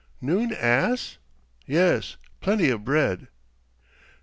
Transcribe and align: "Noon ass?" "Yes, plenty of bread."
"Noon 0.19 0.51
ass?" 0.51 1.19
"Yes, 1.67 2.17
plenty 2.41 2.71
of 2.71 2.83
bread." 2.83 3.27